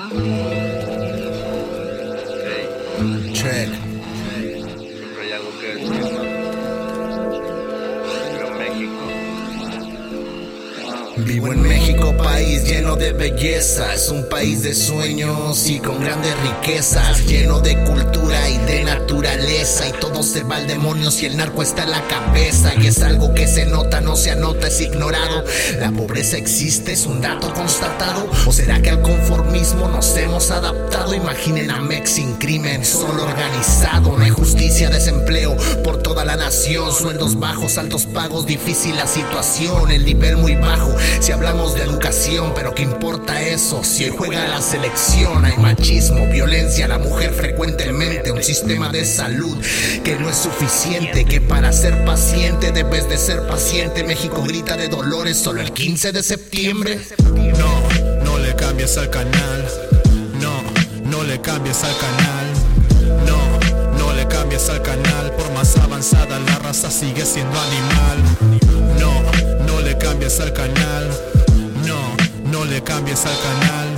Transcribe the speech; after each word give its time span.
Check. 0.00 0.16
Siempre 4.78 5.22
hay 5.22 5.32
algo 5.32 5.50
que 5.60 5.66
decir. 5.74 5.92
Pero 8.32 8.50
México. 8.56 9.02
Vivo 11.18 11.52
en 11.52 11.62
México, 11.62 12.16
país 12.16 12.64
lleno 12.64 12.96
de 12.96 13.12
belleza. 13.12 13.92
Es 13.94 14.08
un 14.08 14.26
país 14.30 14.62
de 14.62 14.74
sueños 14.74 15.68
y 15.68 15.78
con 15.80 16.00
grandes 16.00 16.34
riquezas. 16.40 17.26
Lleno 17.26 17.60
de 17.60 17.76
cultura 17.84 18.48
y 18.48 18.56
de 18.56 18.84
naturaleza. 18.84 19.86
Y 19.86 19.92
todo 20.20 20.32
se 20.34 20.42
va 20.42 20.56
al 20.56 20.66
demonio 20.66 21.10
si 21.10 21.26
el 21.26 21.36
narco 21.36 21.62
está 21.62 21.84
en 21.84 21.92
la 21.92 22.06
cabeza. 22.06 22.72
Y 22.78 22.88
es 22.88 23.02
algo 23.02 23.32
que 23.32 23.46
se 23.46 23.64
nota, 23.66 24.00
no 24.00 24.16
se 24.16 24.30
anota, 24.30 24.68
es 24.68 24.80
ignorado. 24.80 25.44
La 25.78 25.90
pobreza 25.90 26.36
existe, 26.36 26.92
es 26.92 27.06
un 27.06 27.20
dato 27.20 27.52
constatado. 27.54 28.28
¿O 28.46 28.52
será 28.52 28.82
que 28.82 28.90
al 28.90 29.00
conformismo 29.02 29.88
nos 29.88 30.16
hemos 30.16 30.50
adaptado? 30.50 31.14
Imaginen 31.14 31.70
a 31.70 31.80
Mex 31.80 32.10
sin 32.10 32.34
crimen, 32.34 32.84
solo 32.84 33.24
organizado. 33.24 34.16
No 34.16 34.24
hay 34.24 34.30
justicia, 34.30 34.90
desempleo 34.90 35.56
por 35.84 36.02
toda 36.02 36.24
la 36.24 36.36
nación. 36.36 36.92
Sueldos 36.92 37.38
bajos, 37.38 37.78
altos 37.78 38.06
pagos, 38.06 38.46
difícil 38.46 38.96
la 38.96 39.06
situación. 39.06 39.90
El 39.90 40.04
nivel 40.04 40.36
muy 40.36 40.56
bajo. 40.56 40.94
Si 41.20 41.32
hablamos 41.32 41.74
de 41.74 41.82
educación, 41.82 42.52
pero 42.54 42.74
¿qué 42.74 42.82
importa 42.82 43.40
eso? 43.40 43.82
Si 43.84 44.04
hoy 44.04 44.14
juega 44.16 44.48
la 44.48 44.60
selección, 44.60 45.44
hay 45.44 45.56
machismo, 45.56 46.26
violencia 46.26 46.84
a 46.84 46.88
la 46.88 46.98
mujer 46.98 47.32
frecuentemente, 47.32 48.32
un 48.32 48.42
sistema 48.42 48.90
de 48.90 49.04
salud 49.04 49.56
que 50.04 50.09
no 50.18 50.28
es 50.28 50.36
suficiente, 50.36 51.24
que 51.24 51.40
para 51.40 51.72
ser 51.72 52.04
paciente 52.04 52.72
debes 52.72 53.08
de 53.08 53.16
ser 53.16 53.46
paciente. 53.46 54.02
México 54.02 54.42
grita 54.42 54.76
de 54.76 54.88
dolores 54.88 55.36
solo 55.36 55.60
el 55.60 55.72
15 55.72 56.12
de 56.12 56.22
septiembre. 56.22 56.98
No, 57.58 58.24
no 58.24 58.38
le 58.38 58.54
cambies 58.56 58.96
al 58.96 59.10
canal. 59.10 59.68
No, 60.40 60.62
no 61.04 61.22
le 61.22 61.40
cambies 61.40 61.84
al 61.84 61.96
canal. 61.98 62.46
No, 63.26 63.98
no 63.98 64.12
le 64.14 64.26
cambies 64.26 64.68
al 64.68 64.82
canal. 64.82 65.32
Por 65.36 65.50
más 65.52 65.76
avanzada 65.76 66.38
la 66.40 66.58
raza 66.58 66.90
sigue 66.90 67.24
siendo 67.24 67.58
animal. 67.60 68.18
No, 68.98 69.66
no 69.66 69.80
le 69.80 69.96
cambies 69.98 70.40
al 70.40 70.52
canal. 70.52 71.08
No, 71.86 72.50
no 72.50 72.64
le 72.64 72.82
cambies 72.82 73.26
al 73.26 73.38
canal. 73.38 73.88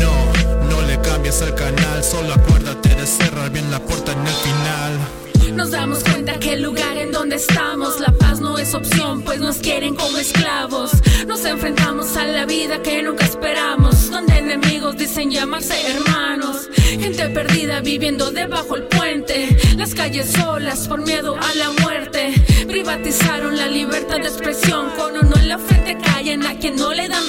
No, 0.00 0.68
no 0.68 0.82
le 0.82 1.00
cambies 1.00 1.40
al 1.42 1.54
canal. 1.54 2.04
Solo 2.04 2.34
acuérdate 2.34 2.94
de 2.94 3.06
cerrar 3.06 3.50
bien 3.50 3.70
la 3.70 3.78
puerta 3.78 4.12
en 4.12 4.20
el 4.20 4.34
final. 4.34 5.29
Nos 5.54 5.72
damos 5.72 6.02
cuenta 6.04 6.38
que 6.38 6.54
el 6.54 6.62
lugar 6.62 6.96
en 6.96 7.12
donde 7.12 7.36
estamos, 7.36 8.00
la 8.00 8.12
paz 8.12 8.40
no 8.40 8.58
es 8.58 8.72
opción, 8.74 9.22
pues 9.22 9.40
nos 9.40 9.56
quieren 9.56 9.94
como 9.94 10.18
esclavos. 10.18 10.92
Nos 11.26 11.44
enfrentamos 11.44 12.16
a 12.16 12.24
la 12.26 12.46
vida 12.46 12.80
que 12.82 13.02
nunca 13.02 13.24
esperamos, 13.24 14.10
donde 14.10 14.38
enemigos 14.38 14.96
dicen 14.96 15.30
llamarse 15.30 15.74
hermanos. 15.86 16.68
Gente 16.74 17.28
perdida 17.28 17.80
viviendo 17.80 18.30
debajo 18.30 18.76
el 18.76 18.84
puente, 18.84 19.56
las 19.76 19.94
calles 19.94 20.30
solas 20.30 20.88
por 20.88 21.00
miedo 21.02 21.36
a 21.36 21.54
la 21.54 21.70
muerte. 21.82 22.32
Privatizaron 22.66 23.56
la 23.56 23.66
libertad 23.66 24.16
de 24.18 24.28
expresión, 24.28 24.90
con 24.96 25.16
uno 25.16 25.36
en 25.36 25.48
la 25.48 25.58
frente 25.58 25.98
callen 25.98 26.46
a 26.46 26.58
quien 26.58 26.76
no 26.76 26.92
le 26.92 27.08
dan 27.08 27.19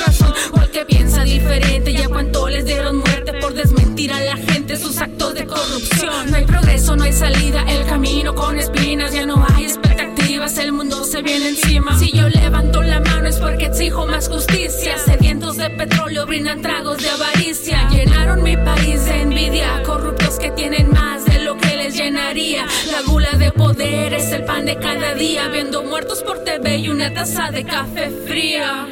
corrupción. 5.46 6.32
No 6.32 6.38
hay 6.38 6.46
progreso, 6.46 6.96
no 6.96 7.04
hay 7.04 7.14
salida, 7.14 7.64
el 7.68 7.86
camino 7.86 8.34
con 8.36 8.58
espinas, 8.58 9.14
ya 9.14 9.26
no 9.26 9.46
hay 9.56 9.66
expectativas, 9.66 10.58
el 10.58 10.72
mundo 10.72 11.04
se 11.04 11.22
viene 11.22 11.50
encima. 11.50 11.98
Si 11.98 12.12
yo 12.12 12.30
levanto 12.30 12.82
la 12.82 13.00
mano 13.00 13.28
es 13.28 13.38
porque 13.38 13.66
exijo 13.66 14.06
más 14.06 14.28
justicia. 14.28 14.98
Sedientos 14.98 15.58
de 15.58 15.70
petróleo 15.70 16.26
brindan 16.26 16.62
tragos 16.62 16.98
de 17.02 17.10
avaricia. 17.10 17.88
Llenaron 17.90 18.44
mi 18.44 18.58
país 18.58 19.06
de 19.06 19.22
envidia, 19.22 19.82
corruptos 19.84 20.40
que 20.40 20.52
tienen 20.52 20.90
más 20.92 21.26
de 21.26 21.40
lo 21.44 21.58
que 21.58 21.76
les 21.76 21.96
llenaría. 21.96 22.66
La 22.92 23.02
gula 23.02 23.32
de 23.38 23.52
poder 23.52 24.14
es 24.14 24.32
el 24.32 24.44
pan 24.44 24.66
de 24.66 24.78
cada 24.78 25.14
día, 25.14 25.48
viendo 25.48 25.84
muertos 25.84 26.22
por 26.24 26.40
TV 26.44 26.78
y 26.78 26.90
una 26.90 27.14
taza 27.14 27.52
de 27.52 27.64
café 27.64 28.10
fría. 28.28 28.88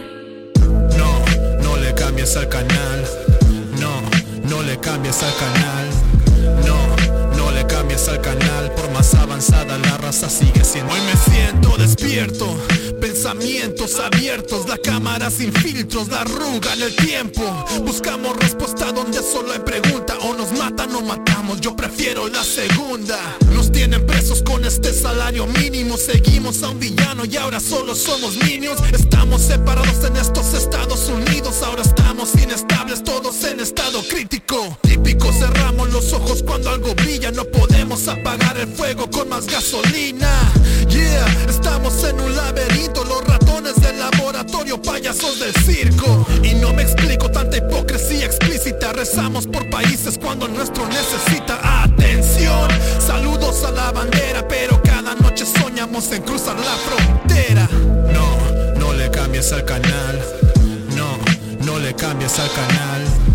No, 0.98 1.62
no 1.64 1.78
le 1.78 1.94
cambies 1.94 2.36
al 2.38 2.50
canal. 2.50 3.06
No, 3.80 4.02
no 4.50 4.62
le 4.64 4.80
cambies 4.80 5.22
al 5.24 5.36
canal. 5.36 5.99
Cambies 8.00 8.08
al 8.08 8.22
canal. 8.22 8.72
Por 8.76 8.92
más 8.92 9.14
avanzada 9.14 9.78
la 9.78 9.98
raza 9.98 10.30
sigue 10.30 10.64
siendo. 10.64 10.94
Hoy 10.94 11.00
me 11.02 11.34
siento 11.34 11.78
despierto. 11.78 12.58
Pensamientos 13.00 14.00
abiertos, 14.00 14.68
la 14.68 14.78
cámara 14.78 15.32
sin 15.32 15.54
filtros, 15.54 16.10
la 16.10 16.22
arruga 16.22 16.74
en 16.74 16.84
el 16.84 16.96
tiempo. 16.96 17.42
Buscamos 17.86 18.38
respuesta 18.38 18.92
donde 18.92 19.22
solo 19.22 19.52
hay 19.52 19.60
pregunta. 19.60 20.18
O 20.22 20.34
nos 20.34 20.52
matan 20.54 20.94
o 20.96 21.02
matamos, 21.02 21.60
yo 21.62 21.76
prefiero 21.76 22.28
la 22.28 22.44
segunda. 22.44 23.18
Nos 23.54 23.72
tienen 23.72 24.06
presos 24.06 24.44
con 24.44 24.64
este 24.66 24.94
salario 24.94 25.48
mínimo. 25.48 25.98
Seguimos 25.98 26.64
a 26.64 26.70
un 26.70 26.80
villano 26.80 27.26
y 27.26 27.36
ahora 27.38 27.60
solo 27.60 27.96
somos 27.96 28.36
niños. 28.38 28.80
Estamos 28.94 29.42
separados 29.42 30.04
en 30.06 30.16
estos 30.18 30.54
Estados 30.54 31.10
Unidos. 31.10 31.62
Ahora 31.64 31.82
estamos 31.82 32.34
inestables, 32.36 33.04
todos 33.04 33.44
en 33.46 33.60
estado 33.60 34.02
crítico. 34.10 34.78
Típico, 34.82 35.32
cerramos 35.32 35.92
los 35.92 36.14
ojos 36.14 36.44
cuando 36.44 36.70
gasolina. 39.60 40.32
Yeah, 40.88 41.26
estamos 41.50 42.04
en 42.06 42.18
un 42.22 42.34
laberinto. 42.34 43.04
Los 43.04 43.26
ratones 43.26 43.76
del 43.82 44.00
laboratorio, 44.00 44.82
payasos 44.82 45.38
del 45.42 45.54
circo. 45.66 46.26
Y 46.42 46.54
no 46.54 46.74
me 46.74 46.84
explico 46.84 47.30
tanta 47.30 47.58
hipocresía 47.58 48.26
explícita. 48.26 48.94
Rezamos 48.94 49.48
por 49.48 49.70
países 49.70 50.18
cuando 50.18 50.48
nuestro 50.48 50.88
necesita 50.88 51.84
atención. 51.84 52.70
Saludos 53.06 53.66
a 53.66 53.72
la 53.72 53.92
bandera, 53.92 54.48
pero 54.48 54.82
cada 54.82 55.14
noche 55.16 55.46
soñamos 55.46 56.10
en 56.14 56.22
cruzar 56.24 56.56
la 56.58 56.76
frontera. 56.88 57.68
No, 58.14 58.80
no 58.80 58.94
le 58.94 59.12
cambies 59.12 59.52
al 59.52 59.66
canal. 59.66 60.22
No, 60.96 61.18
no 61.66 61.80
le 61.80 61.94
cambies 61.96 62.40
al 62.40 62.50
canal. 62.54 63.29